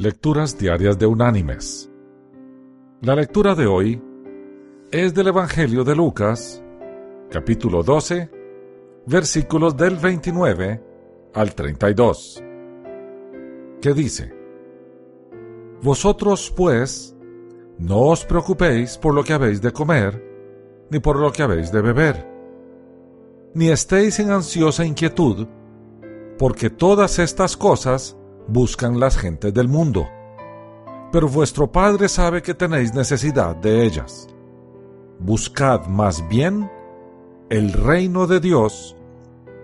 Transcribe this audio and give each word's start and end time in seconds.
Lecturas 0.00 0.56
Diarias 0.56 0.96
de 0.96 1.06
Unánimes. 1.06 1.90
La 3.00 3.16
lectura 3.16 3.56
de 3.56 3.66
hoy 3.66 4.00
es 4.92 5.12
del 5.12 5.26
Evangelio 5.26 5.82
de 5.82 5.96
Lucas, 5.96 6.62
capítulo 7.28 7.82
12, 7.82 8.30
versículos 9.06 9.76
del 9.76 9.96
29 9.96 10.84
al 11.34 11.52
32, 11.52 12.44
que 13.82 13.92
dice, 13.92 14.32
Vosotros, 15.82 16.54
pues, 16.56 17.16
no 17.78 18.02
os 18.02 18.24
preocupéis 18.24 18.96
por 18.98 19.12
lo 19.12 19.24
que 19.24 19.32
habéis 19.32 19.60
de 19.60 19.72
comer, 19.72 20.24
ni 20.90 21.00
por 21.00 21.18
lo 21.18 21.32
que 21.32 21.42
habéis 21.42 21.72
de 21.72 21.82
beber, 21.82 22.24
ni 23.52 23.68
estéis 23.70 24.20
en 24.20 24.30
ansiosa 24.30 24.84
inquietud, 24.84 25.48
porque 26.38 26.70
todas 26.70 27.18
estas 27.18 27.56
cosas 27.56 28.16
buscan 28.48 28.98
las 28.98 29.16
gentes 29.16 29.54
del 29.54 29.68
mundo, 29.68 30.08
pero 31.12 31.28
vuestro 31.28 31.70
Padre 31.70 32.08
sabe 32.08 32.42
que 32.42 32.54
tenéis 32.54 32.94
necesidad 32.94 33.54
de 33.56 33.84
ellas. 33.84 34.26
Buscad 35.20 35.86
más 35.86 36.26
bien 36.28 36.70
el 37.50 37.72
reino 37.72 38.26
de 38.26 38.40
Dios, 38.40 38.96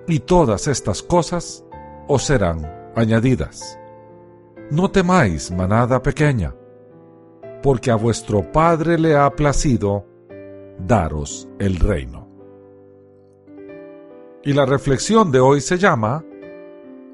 y 0.07 0.21
todas 0.21 0.69
estas 0.69 1.03
cosas 1.03 1.65
os 2.09 2.25
serán 2.25 2.91
añadidas. 2.95 3.79
No 4.71 4.91
temáis, 4.91 5.51
manada 5.51 6.03
pequeña, 6.03 6.55
porque 7.63 7.91
a 7.91 7.97
vuestro 7.97 8.51
Padre 8.53 8.99
le 8.99 9.17
ha 9.17 9.31
placido 9.35 10.07
daros 10.79 11.49
el 11.59 11.77
reino. 11.77 12.29
Y 14.43 14.53
la 14.53 14.67
reflexión 14.67 15.33
de 15.33 15.41
hoy 15.41 15.61
se 15.61 15.79
llama 15.79 16.25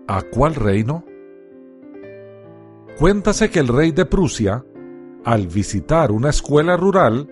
¿A 0.08 0.22
cuál 0.22 0.56
reino? 0.56 1.04
Cuéntase 3.00 3.48
que 3.50 3.60
el 3.60 3.68
rey 3.68 3.92
de 3.92 4.04
Prusia, 4.04 4.62
al 5.24 5.46
visitar 5.46 6.12
una 6.12 6.28
escuela 6.28 6.76
rural, 6.76 7.30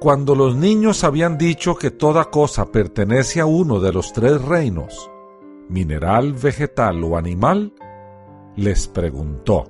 cuando 0.00 0.34
los 0.34 0.56
niños 0.56 1.04
habían 1.04 1.36
dicho 1.36 1.74
que 1.76 1.90
toda 1.90 2.30
cosa 2.30 2.72
pertenece 2.72 3.38
a 3.38 3.44
uno 3.44 3.80
de 3.80 3.92
los 3.92 4.14
tres 4.14 4.40
reinos, 4.40 5.10
mineral, 5.68 6.32
vegetal 6.32 7.04
o 7.04 7.18
animal, 7.18 7.74
les 8.56 8.88
preguntó, 8.88 9.66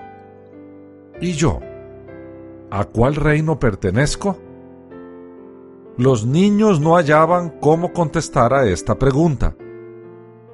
¿Y 1.21 1.33
yo? 1.33 1.59
¿A 2.71 2.85
cuál 2.85 3.17
reino 3.17 3.59
pertenezco? 3.59 4.39
Los 5.97 6.25
niños 6.25 6.79
no 6.79 6.95
hallaban 6.95 7.59
cómo 7.59 7.93
contestar 7.93 8.55
a 8.55 8.67
esta 8.67 8.97
pregunta, 9.01 9.57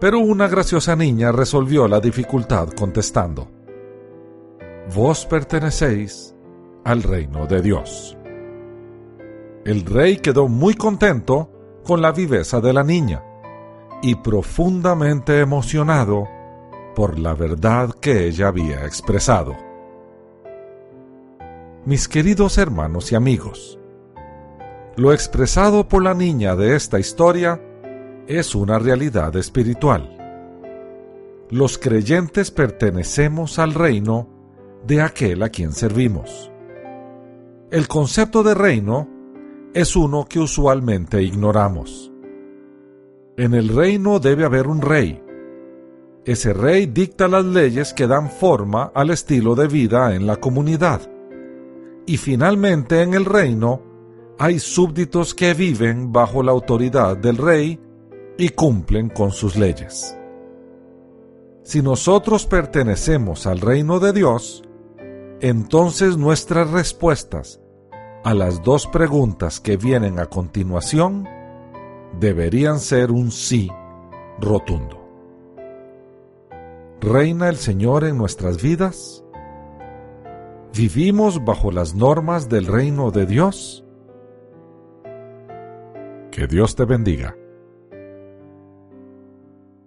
pero 0.00 0.20
una 0.20 0.48
graciosa 0.48 0.96
niña 0.96 1.32
resolvió 1.32 1.86
la 1.86 2.00
dificultad 2.00 2.70
contestando 2.70 3.59
vos 4.94 5.24
pertenecéis 5.26 6.34
al 6.84 7.02
reino 7.02 7.46
de 7.46 7.62
Dios. 7.62 8.16
El 9.64 9.84
rey 9.84 10.16
quedó 10.16 10.48
muy 10.48 10.74
contento 10.74 11.50
con 11.84 12.02
la 12.02 12.12
viveza 12.12 12.60
de 12.60 12.72
la 12.72 12.82
niña 12.82 13.22
y 14.02 14.16
profundamente 14.16 15.40
emocionado 15.40 16.26
por 16.94 17.18
la 17.18 17.34
verdad 17.34 17.90
que 18.00 18.26
ella 18.26 18.48
había 18.48 18.84
expresado. 18.84 19.56
Mis 21.84 22.08
queridos 22.08 22.58
hermanos 22.58 23.12
y 23.12 23.14
amigos, 23.14 23.78
lo 24.96 25.12
expresado 25.12 25.86
por 25.88 26.02
la 26.02 26.14
niña 26.14 26.56
de 26.56 26.74
esta 26.74 26.98
historia 26.98 27.60
es 28.26 28.54
una 28.54 28.78
realidad 28.78 29.36
espiritual. 29.36 30.16
Los 31.48 31.78
creyentes 31.78 32.50
pertenecemos 32.50 33.58
al 33.58 33.74
reino 33.74 34.39
de 34.86 35.02
aquel 35.02 35.42
a 35.42 35.48
quien 35.48 35.72
servimos. 35.72 36.50
El 37.70 37.86
concepto 37.86 38.42
de 38.42 38.54
reino 38.54 39.08
es 39.74 39.94
uno 39.94 40.26
que 40.28 40.40
usualmente 40.40 41.22
ignoramos. 41.22 42.12
En 43.36 43.54
el 43.54 43.68
reino 43.68 44.18
debe 44.18 44.44
haber 44.44 44.66
un 44.66 44.82
rey. 44.82 45.22
Ese 46.24 46.52
rey 46.52 46.86
dicta 46.86 47.28
las 47.28 47.44
leyes 47.44 47.94
que 47.94 48.06
dan 48.06 48.30
forma 48.30 48.90
al 48.94 49.10
estilo 49.10 49.54
de 49.54 49.68
vida 49.68 50.14
en 50.14 50.26
la 50.26 50.36
comunidad. 50.36 51.00
Y 52.06 52.16
finalmente 52.16 53.02
en 53.02 53.14
el 53.14 53.24
reino 53.24 53.82
hay 54.38 54.58
súbditos 54.58 55.34
que 55.34 55.54
viven 55.54 56.12
bajo 56.12 56.42
la 56.42 56.52
autoridad 56.52 57.16
del 57.16 57.36
rey 57.36 57.78
y 58.36 58.48
cumplen 58.48 59.10
con 59.10 59.30
sus 59.30 59.56
leyes. 59.56 60.16
Si 61.62 61.82
nosotros 61.82 62.46
pertenecemos 62.46 63.46
al 63.46 63.60
reino 63.60 64.00
de 64.00 64.12
Dios, 64.12 64.64
entonces 65.40 66.16
nuestras 66.16 66.70
respuestas 66.70 67.60
a 68.24 68.34
las 68.34 68.62
dos 68.62 68.86
preguntas 68.86 69.60
que 69.60 69.76
vienen 69.76 70.18
a 70.18 70.26
continuación 70.26 71.26
deberían 72.18 72.78
ser 72.78 73.10
un 73.10 73.30
sí 73.30 73.70
rotundo. 74.38 74.98
¿Reina 77.00 77.48
el 77.48 77.56
Señor 77.56 78.04
en 78.04 78.18
nuestras 78.18 78.60
vidas? 78.60 79.24
¿Vivimos 80.76 81.44
bajo 81.44 81.72
las 81.72 81.94
normas 81.94 82.48
del 82.48 82.66
reino 82.66 83.10
de 83.10 83.24
Dios? 83.24 83.84
Que 86.30 86.46
Dios 86.46 86.76
te 86.76 86.84
bendiga. 86.84 87.36